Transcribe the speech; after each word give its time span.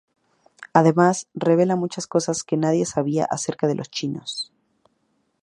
Además 0.73 1.27
revela 1.35 1.75
muchas 1.75 2.07
cosas 2.07 2.43
que 2.43 2.57
nadie 2.57 2.87
sabía 2.87 3.23
acerca 3.25 3.67
de 3.67 3.75
los 3.75 3.91
chinos. 3.91 4.51